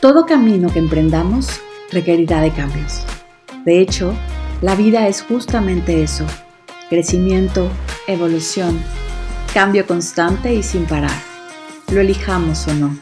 [0.00, 3.02] Todo camino que emprendamos requerirá de cambios.
[3.64, 4.14] De hecho,
[4.62, 6.24] la vida es justamente eso,
[6.88, 7.68] crecimiento,
[8.06, 8.80] evolución,
[9.52, 11.10] cambio constante y sin parar,
[11.90, 12.96] lo elijamos o no.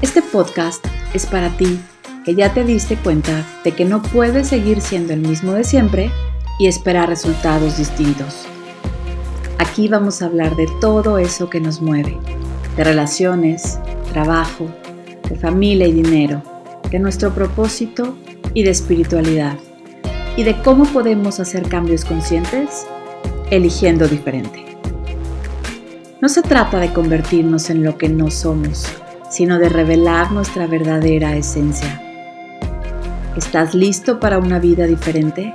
[0.00, 1.80] Este podcast es para ti
[2.24, 6.12] que ya te diste cuenta de que no puedes seguir siendo el mismo de siempre
[6.60, 8.44] y esperar resultados distintos.
[9.58, 12.16] Aquí vamos a hablar de todo eso que nos mueve,
[12.76, 13.80] de relaciones,
[14.12, 14.68] trabajo,
[15.28, 16.42] de familia y dinero,
[16.90, 18.16] de nuestro propósito
[18.52, 19.56] y de espiritualidad,
[20.36, 22.86] y de cómo podemos hacer cambios conscientes
[23.50, 24.64] eligiendo diferente.
[26.20, 28.86] No se trata de convertirnos en lo que no somos,
[29.30, 32.00] sino de revelar nuestra verdadera esencia.
[33.36, 35.54] ¿Estás listo para una vida diferente?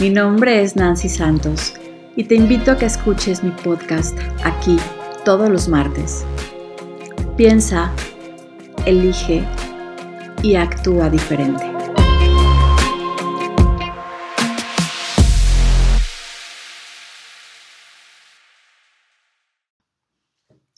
[0.00, 1.74] Mi nombre es Nancy Santos
[2.16, 4.76] y te invito a que escuches mi podcast aquí
[5.24, 6.24] todos los martes.
[7.36, 7.92] Piensa
[8.86, 9.46] elige
[10.42, 11.64] y actúa diferente.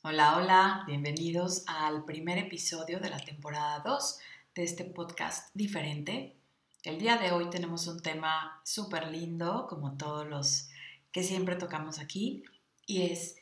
[0.02, 4.18] Hola, hola, bienvenidos al primer episodio de la temporada 2
[4.54, 6.36] de este podcast diferente.
[6.82, 10.68] El día de hoy tenemos un tema súper lindo, como todos los
[11.12, 12.42] que siempre tocamos aquí,
[12.84, 13.36] y es,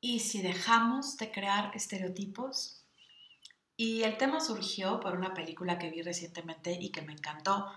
[0.00, 2.75] ¿y si dejamos de crear estereotipos?
[3.76, 7.70] Y el tema surgió por una película que vi recientemente y que me encantó.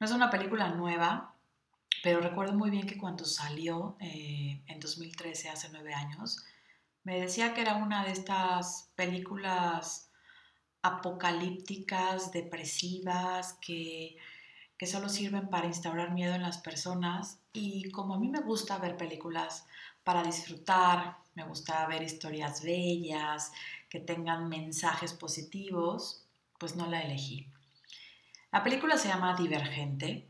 [0.00, 1.34] No es una película nueva,
[2.02, 6.44] pero recuerdo muy bien que cuando salió eh, en 2013, hace nueve años,
[7.04, 10.10] me decía que era una de estas películas
[10.82, 14.16] apocalípticas, depresivas, que,
[14.76, 17.40] que solo sirven para instaurar miedo en las personas.
[17.52, 19.66] Y como a mí me gusta ver películas
[20.04, 23.52] para disfrutar, me gusta ver historias bellas,
[23.88, 26.24] que tengan mensajes positivos,
[26.58, 27.46] pues no la elegí.
[28.50, 30.28] La película se llama Divergente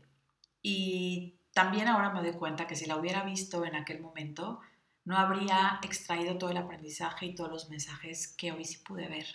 [0.61, 4.59] y también ahora me doy cuenta que si la hubiera visto en aquel momento,
[5.05, 9.25] no habría extraído todo el aprendizaje y todos los mensajes que hoy sí pude ver.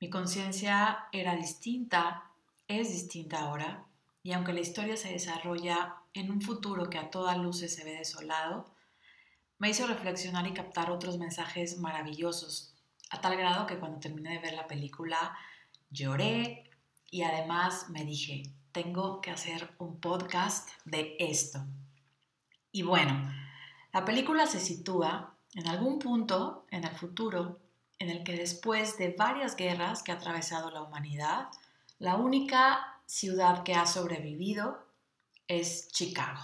[0.00, 2.30] Mi conciencia era distinta,
[2.68, 3.84] es distinta ahora,
[4.22, 7.92] y aunque la historia se desarrolla en un futuro que a toda luz se ve
[7.92, 8.66] desolado,
[9.58, 12.74] me hizo reflexionar y captar otros mensajes maravillosos
[13.10, 15.36] a tal grado que cuando terminé de ver la película
[15.90, 16.70] lloré
[17.10, 18.42] y además me dije,
[18.72, 21.64] tengo que hacer un podcast de esto.
[22.70, 23.32] Y bueno,
[23.92, 27.58] la película se sitúa en algún punto en el futuro
[27.98, 31.48] en el que después de varias guerras que ha atravesado la humanidad,
[31.98, 34.86] la única ciudad que ha sobrevivido
[35.48, 36.40] es Chicago.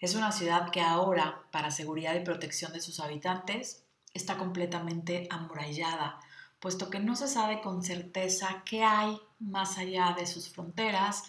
[0.00, 3.84] Es una ciudad que ahora, para seguridad y protección de sus habitantes,
[4.14, 6.20] está completamente amurallada,
[6.58, 11.24] puesto que no se sabe con certeza qué hay más allá de sus fronteras,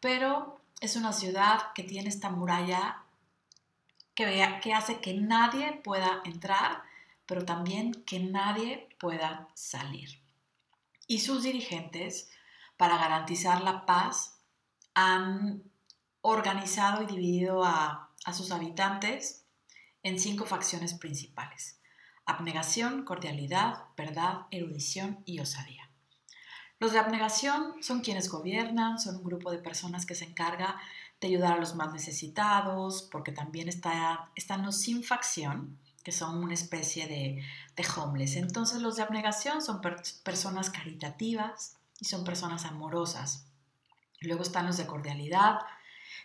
[0.00, 3.02] pero es una ciudad que tiene esta muralla
[4.14, 4.42] que,
[4.72, 6.82] hace que nadie pueda entrar,
[7.26, 10.20] pero también que nadie pueda salir.
[11.06, 12.30] Y sus dirigentes,
[12.76, 14.38] para garantizar la paz,
[14.94, 15.62] han
[16.22, 19.44] organizado y dividido a sus habitantes
[20.02, 21.75] en cinco facciones principales
[22.26, 25.88] abnegación, cordialidad, verdad, erudición y osadía.
[26.78, 30.76] Los de abnegación son quienes gobiernan, son un grupo de personas que se encarga
[31.20, 36.44] de ayudar a los más necesitados, porque también está, están los sin facción, que son
[36.44, 37.42] una especie de,
[37.74, 38.36] de homeless.
[38.36, 39.80] Entonces los de abnegación son
[40.22, 43.46] personas caritativas y son personas amorosas.
[44.20, 45.60] Luego están los de cordialidad,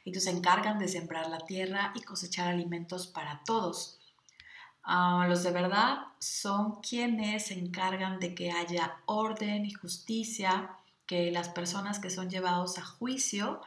[0.04, 4.01] ellos se encargan de sembrar la tierra y cosechar alimentos para todos.
[4.84, 10.72] Ah, los de verdad son quienes se encargan de que haya orden y justicia,
[11.06, 13.62] que las personas que son llevados a juicio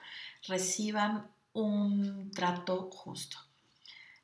[0.48, 3.38] reciban un trato justo.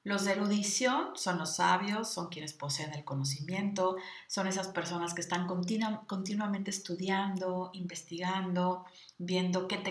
[0.02, 3.96] Los de erudición son los sabios, son quienes poseen el conocimiento,
[4.28, 8.86] son esas personas que están continuamente estudiando, investigando,
[9.18, 9.82] viendo qué,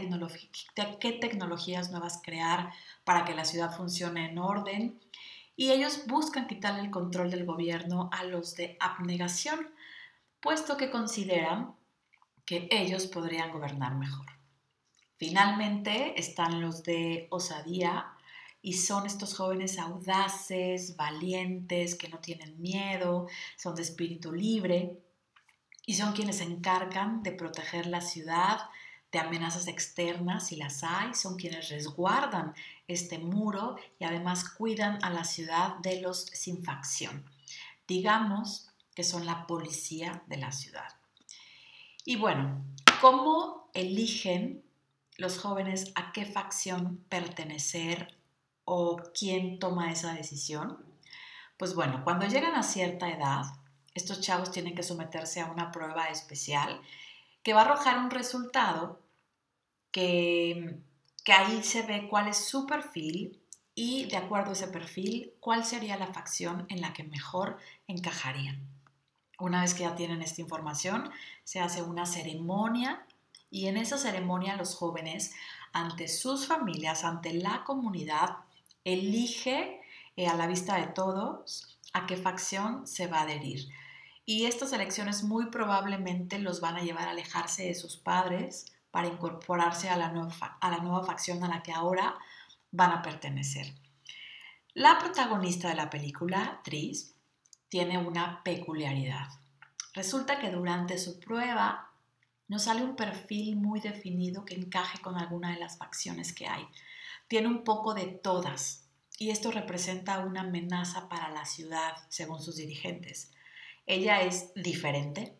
[0.99, 2.71] qué tecnologías nuevas crear
[3.03, 4.99] para que la ciudad funcione en orden
[5.59, 9.67] y ellos buscan quitarle el control del gobierno a los de abnegación,
[10.39, 11.75] puesto que consideran
[12.45, 14.25] que ellos podrían gobernar mejor.
[15.17, 18.07] Finalmente están los de osadía
[18.61, 23.27] y son estos jóvenes audaces, valientes, que no tienen miedo,
[23.57, 24.97] son de espíritu libre
[25.85, 28.61] y son quienes se encargan de proteger la ciudad
[29.11, 32.53] de amenazas externas, si las hay, son quienes resguardan
[32.87, 37.25] este muro y además cuidan a la ciudad de los sin facción.
[37.87, 40.89] Digamos que son la policía de la ciudad.
[42.05, 42.63] Y bueno,
[43.01, 44.63] ¿cómo eligen
[45.17, 48.15] los jóvenes a qué facción pertenecer
[48.65, 50.85] o quién toma esa decisión?
[51.57, 53.43] Pues bueno, cuando llegan a cierta edad,
[53.93, 56.81] estos chavos tienen que someterse a una prueba especial
[57.43, 59.01] que va a arrojar un resultado
[59.91, 60.77] que,
[61.23, 63.39] que ahí se ve cuál es su perfil
[63.75, 67.57] y de acuerdo a ese perfil, cuál sería la facción en la que mejor
[67.87, 68.67] encajarían.
[69.39, 71.09] Una vez que ya tienen esta información,
[71.45, 73.05] se hace una ceremonia
[73.49, 75.33] y en esa ceremonia los jóvenes,
[75.71, 78.37] ante sus familias, ante la comunidad,
[78.83, 79.81] elige
[80.17, 83.69] eh, a la vista de todos a qué facción se va a adherir.
[84.29, 89.07] Y estas elecciones muy probablemente los van a llevar a alejarse de sus padres para
[89.07, 92.15] incorporarse a la nueva, a la nueva facción a la que ahora
[92.69, 93.73] van a pertenecer.
[94.75, 97.15] La protagonista de la película, Tris,
[97.69, 99.29] tiene una peculiaridad.
[99.95, 101.89] Resulta que durante su prueba
[102.47, 106.67] nos sale un perfil muy definido que encaje con alguna de las facciones que hay.
[107.27, 108.85] Tiene un poco de todas
[109.17, 113.31] y esto representa una amenaza para la ciudad, según sus dirigentes.
[113.89, 115.37] Ella es diferente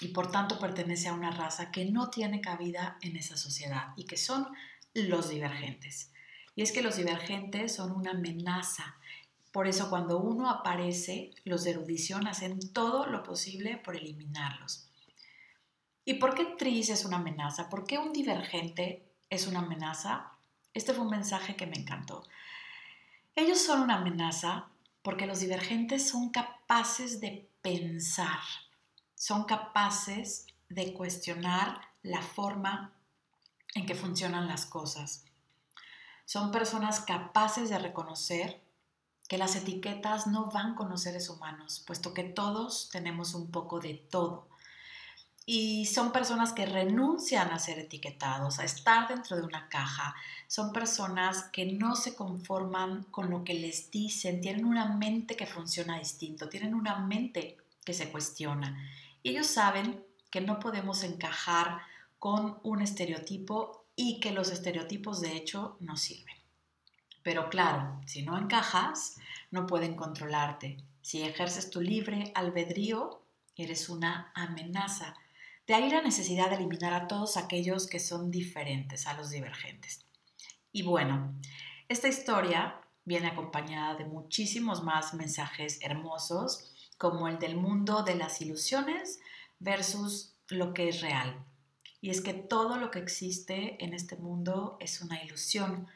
[0.00, 4.04] y por tanto pertenece a una raza que no tiene cabida en esa sociedad y
[4.04, 4.46] que son
[4.92, 6.12] los divergentes.
[6.54, 8.98] Y es que los divergentes son una amenaza
[9.52, 14.88] por eso cuando uno aparece, los de erudición hacen todo lo posible por eliminarlos.
[16.04, 17.68] ¿Y por qué Tris es una amenaza?
[17.68, 20.32] ¿Por qué un divergente es una amenaza?
[20.74, 22.22] Este fue un mensaje que me encantó.
[23.34, 24.68] Ellos son una amenaza
[25.02, 28.40] porque los divergentes son capaces de pensar,
[29.14, 32.92] son capaces de cuestionar la forma
[33.74, 35.24] en que funcionan las cosas.
[36.24, 38.62] Son personas capaces de reconocer
[39.28, 43.78] que las etiquetas no van con los seres humanos, puesto que todos tenemos un poco
[43.78, 44.48] de todo.
[45.50, 50.14] Y son personas que renuncian a ser etiquetados, a estar dentro de una caja.
[50.46, 55.46] Son personas que no se conforman con lo que les dicen, tienen una mente que
[55.46, 58.78] funciona distinto, tienen una mente que se cuestiona.
[59.22, 61.78] Y ellos saben que no podemos encajar
[62.18, 66.36] con un estereotipo y que los estereotipos de hecho no sirven.
[67.22, 69.16] Pero claro, si no encajas,
[69.50, 70.76] no pueden controlarte.
[71.00, 73.22] Si ejerces tu libre albedrío,
[73.56, 75.16] eres una amenaza.
[75.68, 80.04] De ahí la necesidad de eliminar a todos aquellos que son diferentes a los divergentes.
[80.72, 81.38] Y bueno,
[81.88, 88.40] esta historia viene acompañada de muchísimos más mensajes hermosos, como el del mundo de las
[88.40, 89.20] ilusiones
[89.60, 91.44] versus lo que es real.
[92.00, 95.86] Y es que todo lo que existe en este mundo es una ilusión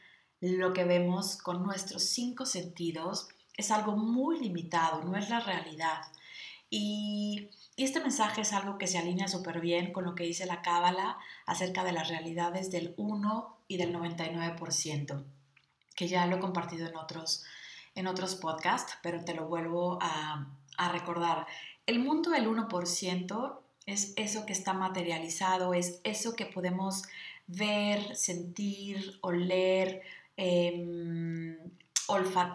[0.43, 6.03] lo que vemos con nuestros cinco sentidos es algo muy limitado, no es la realidad.
[6.75, 10.63] Y, este mensaje es algo que se alinea súper bien con lo que dice la
[10.63, 15.25] Cábala acerca de las realidades del 1 y del 99%,
[15.97, 17.45] que ya lo he compartido en otros,
[17.95, 20.47] en otros podcasts, pero te lo vuelvo a,
[20.93, 21.47] recordar.
[21.87, 27.03] El mundo del 1% es eso que está materializado, es eso que podemos
[27.47, 30.03] ver, sentir, oler,
[30.37, 31.59] eh,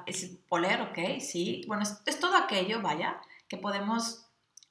[0.05, 1.63] es oler, ok, sí.
[1.67, 4.25] Bueno, es, todo aquello, vaya, que podemos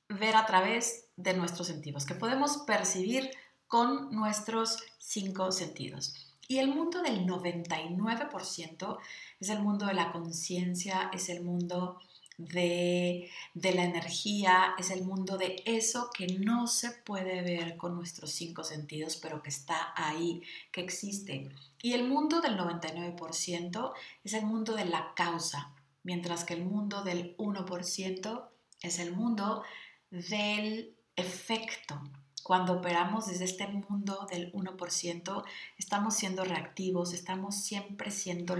[0.08, 3.30] ver a través de nuestros sentidos, que podemos percibir
[3.66, 6.14] con nuestros cinco sentidos.
[6.48, 8.98] Y el mundo del 99%
[9.40, 11.98] es el mundo de la conciencia, es el mundo
[12.38, 18.30] de, la energía, es el mundo de eso que no se puede ver con nuestros
[18.32, 21.50] cinco sentidos, pero que está ahí, que existe.
[21.82, 27.02] Y el mundo del 99% es el mundo de la causa, mientras que el mundo
[27.02, 28.48] del 1%
[28.82, 29.62] es el mundo
[30.10, 32.00] del efecto.
[32.42, 35.44] Cuando operamos desde este mundo del 1%,
[35.78, 38.56] estamos siendo reactivos, estamos siempre siendo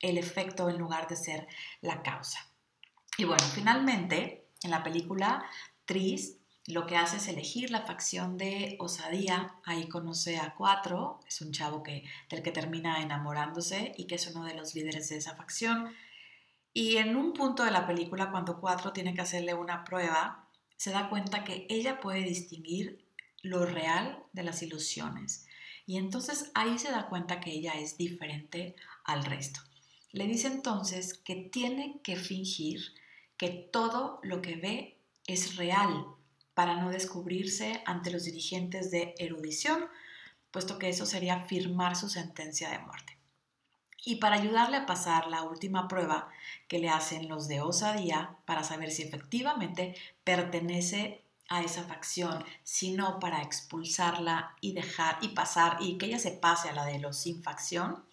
[0.00, 1.48] el efecto en lugar de ser
[1.80, 2.46] la causa.
[3.16, 5.44] Y bueno, finalmente, en la película,
[5.86, 9.56] Tris lo que hace es elegir la facción de osadía.
[9.64, 14.26] Ahí conoce a Cuatro, es un chavo que, del que termina enamorándose y que es
[14.28, 15.92] uno de los líderes de esa facción.
[16.74, 20.90] Y en un punto de la película, cuando Cuatro tiene que hacerle una prueba, se
[20.90, 23.04] da cuenta que ella puede distinguir
[23.42, 25.46] lo real de las ilusiones.
[25.86, 28.74] Y entonces ahí se da cuenta que ella es diferente
[29.04, 29.60] al resto.
[30.12, 32.80] Le dice entonces que tiene que fingir
[33.36, 36.06] que todo lo que ve es real
[36.54, 39.86] para no descubrirse ante los dirigentes de erudición,
[40.50, 43.11] puesto que eso sería firmar su sentencia de muerte.
[44.04, 46.28] Y para ayudarle a pasar la última prueba
[46.68, 49.94] que le hacen los de osadía para saber si efectivamente
[50.24, 56.32] pertenece a esa facción, sino para expulsarla y dejar y pasar y que ella se
[56.32, 58.04] pase a la de los sin facción.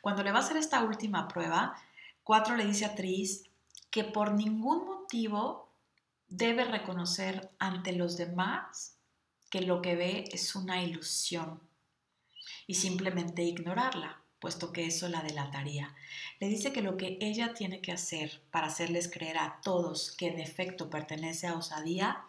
[0.00, 1.76] Cuando le va a hacer esta última prueba,
[2.26, 3.44] Cuatro le dice a Tris
[3.88, 5.70] que por ningún motivo
[6.26, 8.96] debe reconocer ante los demás
[9.48, 11.60] que lo que ve es una ilusión
[12.66, 15.94] y simplemente ignorarla, puesto que eso la delataría.
[16.40, 20.28] Le dice que lo que ella tiene que hacer para hacerles creer a todos que
[20.28, 22.24] en efecto pertenece a osadía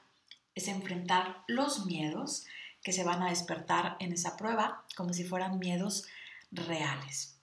[0.55, 2.45] es enfrentar los miedos
[2.83, 6.05] que se van a despertar en esa prueba como si fueran miedos
[6.51, 7.37] reales.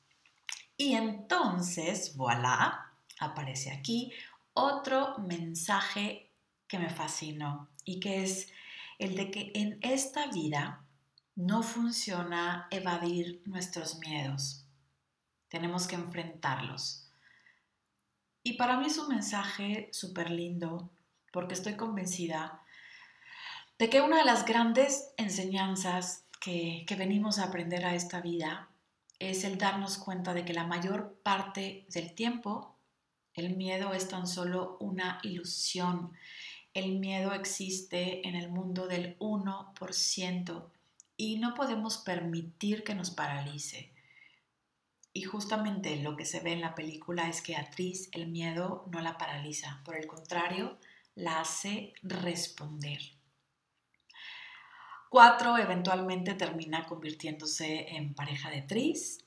[0.77, 4.13] Y entonces, voilà, aparece aquí
[4.55, 6.31] otro mensaje
[6.67, 8.49] que me fascinó y que es
[8.99, 10.84] el de que en esta vida
[11.37, 14.65] no funciona evadir nuestros miedos.
[15.49, 17.11] Tenemos que enfrentarlos.
[18.43, 20.91] Y para mí es un mensaje súper lindo
[21.33, 22.63] porque estoy convencida
[23.79, 28.69] de que una de las grandes enseñanzas que, que venimos a aprender a esta vida
[29.19, 32.77] es el darnos cuenta de que la mayor parte del tiempo
[33.35, 36.13] el miedo es tan solo una ilusión.
[36.73, 40.71] El miedo existe en el mundo del 1%
[41.17, 43.93] y no podemos permitir que nos paralice.
[45.13, 48.85] Y justamente lo que se ve en la película es que a Tris el miedo
[48.91, 50.79] no la paraliza, por el contrario,
[51.15, 53.01] la hace responder.
[55.09, 59.25] Cuatro eventualmente termina convirtiéndose en pareja de Tris.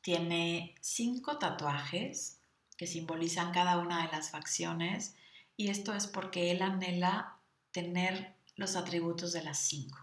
[0.00, 2.40] Tiene cinco tatuajes
[2.76, 5.16] que simbolizan cada una de las facciones
[5.56, 7.38] y esto es porque él anhela
[7.72, 9.98] tener los atributos de las cinco.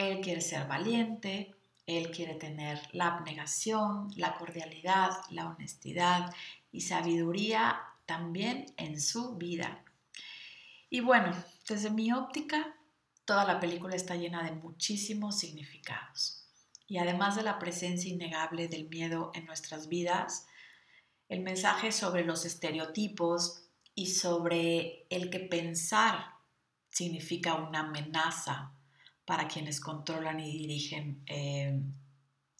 [0.00, 1.54] Él quiere ser valiente,
[1.86, 6.34] él quiere tener la abnegación, la cordialidad, la honestidad
[6.72, 9.84] y sabiduría también en su vida.
[10.88, 11.32] Y bueno,
[11.68, 12.74] desde mi óptica,
[13.30, 16.48] Toda la película está llena de muchísimos significados.
[16.88, 20.48] Y además de la presencia innegable del miedo en nuestras vidas,
[21.28, 26.34] el mensaje sobre los estereotipos y sobre el que pensar
[26.88, 28.72] significa una amenaza
[29.30, 31.80] para quienes controlan y dirigen eh,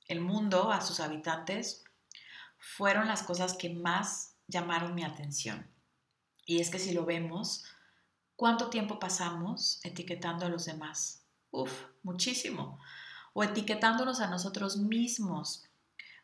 [0.07, 1.83] el mundo a sus habitantes,
[2.59, 5.69] fueron las cosas que más llamaron mi atención.
[6.47, 7.65] Y es que si lo vemos,
[8.41, 11.27] ¿Cuánto tiempo pasamos etiquetando a los demás?
[11.51, 11.71] Uf,
[12.03, 12.81] muchísimo.
[13.35, 15.69] O etiquetándonos a nosotros mismos,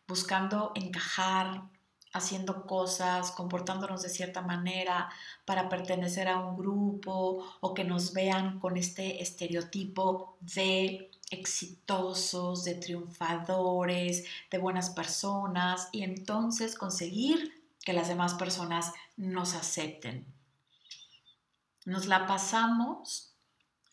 [0.08, 1.64] buscando encajar,
[2.16, 5.08] haciendo cosas, comportándonos de cierta manera
[5.44, 12.74] para pertenecer a un grupo o que nos vean con este estereotipo de exitosos, de
[12.74, 20.26] triunfadores, de buenas personas y entonces conseguir que las demás personas nos acepten.
[21.84, 23.32] Nos la pasamos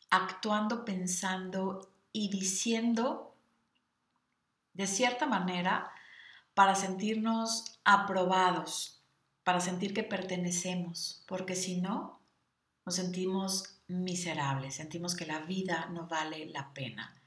[0.09, 3.35] actuando, pensando y diciendo
[4.73, 5.92] de cierta manera
[6.53, 9.01] para sentirnos aprobados,
[9.43, 12.21] para sentir que pertenecemos, porque si no,
[12.85, 17.21] nos sentimos miserables, sentimos que la vida no vale la pena.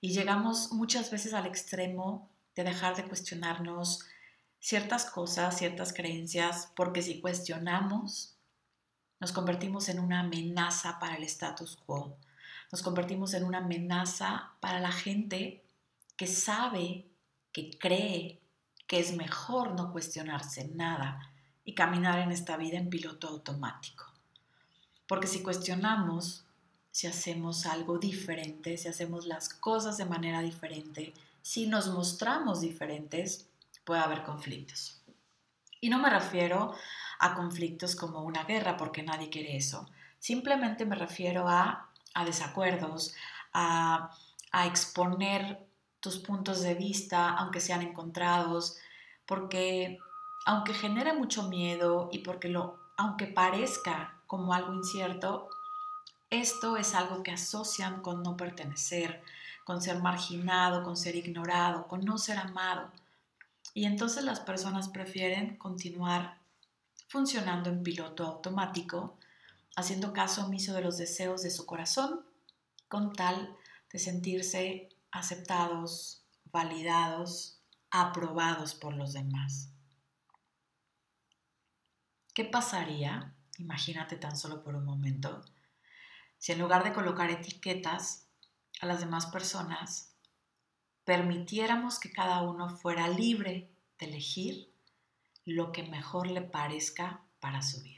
[0.00, 4.06] Y llegamos muchas veces al extremo de dejar de cuestionarnos
[4.58, 8.36] ciertas cosas, ciertas creencias, porque si cuestionamos,
[9.18, 12.16] nos convertimos en una amenaza para el status quo.
[12.72, 15.64] Nos convertimos en una amenaza para la gente
[16.16, 17.06] que sabe,
[17.52, 18.39] que cree
[18.90, 21.30] que es mejor no cuestionarse nada
[21.64, 24.04] y caminar en esta vida en piloto automático.
[25.06, 26.44] Porque si cuestionamos,
[26.90, 33.46] si hacemos algo diferente, si hacemos las cosas de manera diferente, si nos mostramos diferentes,
[33.84, 35.00] puede haber conflictos.
[35.80, 36.74] Y no me refiero
[37.20, 39.88] a conflictos como una guerra, porque nadie quiere eso.
[40.18, 41.88] Simplemente me refiero a,
[42.26, 43.14] desacuerdos,
[43.52, 44.10] a,
[44.66, 45.69] exponer
[46.00, 48.78] tus puntos de vista, aunque sean encontrados,
[49.26, 49.98] porque
[50.46, 55.48] aunque genere mucho miedo y porque lo, aunque parezca como algo incierto,
[56.30, 59.22] esto es algo que asocian con no pertenecer,
[59.64, 62.90] con ser marginado, con ser ignorado, con no ser amado.
[63.74, 66.38] Y entonces las personas prefieren continuar
[67.08, 69.16] funcionando en piloto automático,
[69.76, 72.24] haciendo caso omiso de los deseos de su corazón,
[72.88, 73.56] con tal
[73.92, 79.72] de sentirse aceptados, validados, aprobados por los demás.
[82.34, 85.44] ¿Qué pasaría, imagínate tan solo por un momento,
[86.38, 88.28] si en lugar de colocar etiquetas
[88.80, 90.14] a las demás personas,
[91.04, 94.72] permitiéramos que cada uno fuera libre de elegir
[95.44, 97.96] lo que mejor le parezca para su vida.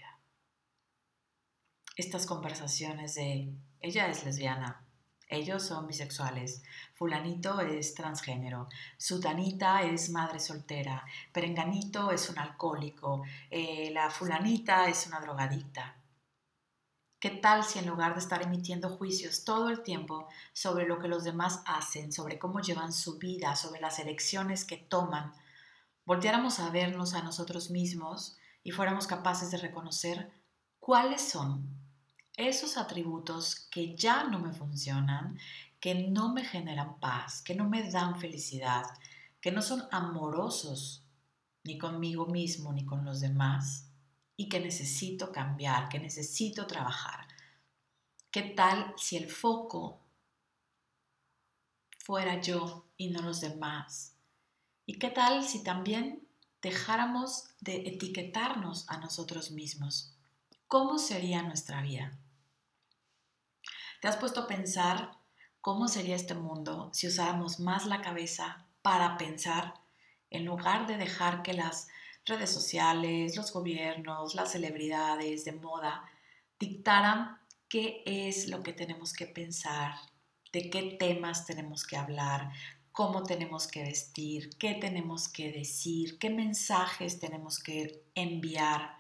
[1.97, 4.87] estas conversaciones de ella es lesbiana,
[5.33, 6.63] ellos son bisexuales,
[6.95, 15.07] fulanito es transgénero, sutanita es madre soltera, perenganito es un alcohólico, eh, la fulanita es
[15.07, 15.97] una drogadicta.
[17.19, 21.09] ¿Qué tal si en lugar de estar emitiendo juicios todo el tiempo sobre lo que
[21.09, 25.33] los demás hacen, sobre cómo llevan su vida, sobre las elecciones que toman,
[26.05, 30.33] volteáramos a vernos a nosotros mismos y fuéramos capaces de reconocer
[30.79, 31.82] cuáles son
[32.37, 35.39] esos atributos que ya no me funcionan,
[35.81, 38.85] que no me generan paz, que no me dan felicidad,
[39.41, 41.05] que no son amorosos
[41.65, 43.93] ni conmigo mismo ni con los demás?
[44.37, 47.29] y que necesito cambiar, que necesito trabajar.
[48.31, 50.01] ¿Qué tal si el foco
[51.99, 54.17] fuera yo y no los demás?
[54.87, 56.27] ¿Y qué tal si también
[56.61, 60.17] dejáramos de etiquetarnos a nosotros mismos?
[60.67, 62.19] ¿Cómo sería nuestra vida?
[64.03, 65.13] ¿Te has puesto a pensar
[65.61, 69.75] cómo sería este mundo si usáramos más la cabeza para pensar
[70.29, 71.87] en lugar de dejar que las
[72.27, 76.03] redes sociales, los gobiernos, las celebridades de moda
[76.59, 79.95] dictaran qué es lo que tenemos que pensar,
[80.53, 82.51] de qué temas tenemos que hablar,
[82.91, 88.97] cómo tenemos que vestir, qué tenemos que decir, qué mensajes tenemos que enviar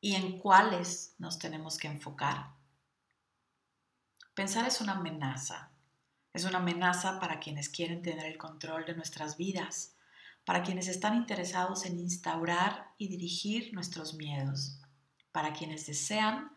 [0.00, 2.59] y en cuáles nos tenemos que enfocar.
[4.34, 5.70] Pensar es una amenaza.
[6.32, 9.96] Es una amenaza para quienes quieren tener el control de nuestras vidas
[10.44, 14.80] para quienes están interesados en instaurar y dirigir nuestros miedos,
[15.32, 16.50] para quienes desean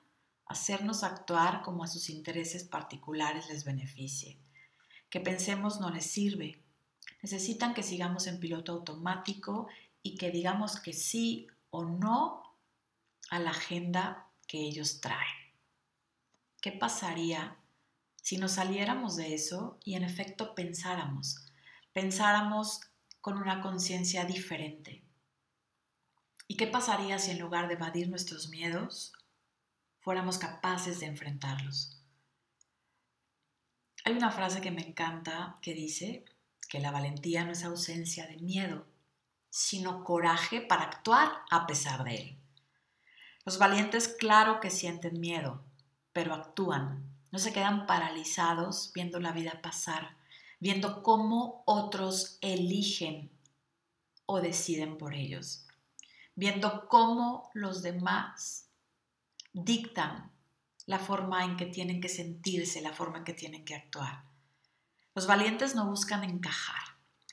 [0.45, 4.39] hacernos actuar como a sus intereses particulares les beneficie.
[5.09, 6.59] Que pensemos no les sirve.
[7.21, 9.67] Necesitan que sigamos en piloto automático
[10.01, 12.41] y que digamos que sí o no
[13.29, 15.53] a la agenda que ellos traen.
[16.61, 17.57] ¿Qué pasaría
[18.23, 21.45] si nos saliéramos de eso y en efecto pensáramos?
[21.91, 22.79] Pensáramos
[23.19, 25.03] con una conciencia diferente.
[26.47, 29.11] ¿Y qué pasaría si en lugar de evadir nuestros miedos,
[29.99, 32.01] fuéramos capaces de enfrentarlos?
[34.05, 36.23] Hay una frase que me encanta que dice
[36.69, 38.87] que la valentía no es ausencia de miedo,
[39.49, 42.37] sino coraje para actuar a pesar de él.
[43.43, 45.61] Los valientes claro que sienten miedo,
[46.13, 50.15] pero actúan, no se quedan paralizados viendo la vida pasar,
[50.59, 53.31] viendo cómo otros eligen
[54.27, 55.65] o deciden por ellos,
[56.35, 58.69] viendo cómo los demás
[59.51, 60.31] dictan
[60.85, 64.25] la forma en que tienen que sentirse, la forma en que tienen que actuar.
[65.15, 66.83] Los valientes no buscan encajar,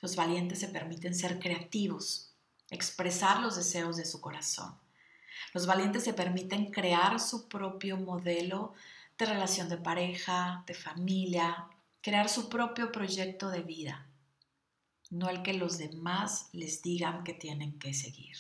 [0.01, 2.33] los valientes se permiten ser creativos,
[2.71, 4.79] expresar los deseos de su corazón.
[5.53, 8.73] Los valientes se permiten crear su propio modelo
[9.27, 11.69] relación de pareja, de familia,
[12.01, 14.07] crear su propio proyecto de vida,
[15.11, 18.37] no el que los demás les digan que tienen que seguir.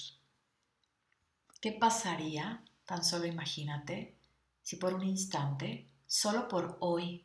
[1.60, 4.16] ¿Qué pasaría, tan solo imagínate,
[4.62, 7.24] si por un instante, solo por hoy,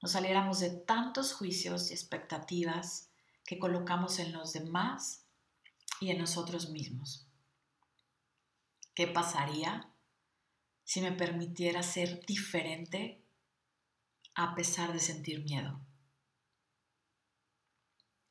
[0.00, 3.10] nos saliéramos de tantos juicios y expectativas
[3.44, 5.24] que colocamos en los demás
[6.00, 7.26] y en nosotros mismos?
[8.94, 9.89] ¿Qué pasaría
[10.90, 13.22] si me permitiera ser diferente
[14.34, 15.78] a pesar de sentir miedo.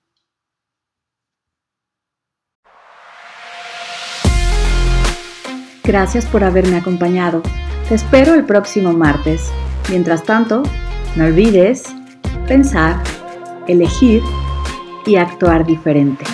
[5.83, 7.43] Gracias por haberme acompañado.
[7.87, 9.51] Te espero el próximo martes.
[9.89, 10.63] Mientras tanto,
[11.15, 11.83] no olvides
[12.47, 13.01] pensar,
[13.67, 14.23] elegir
[15.05, 16.25] y actuar diferente.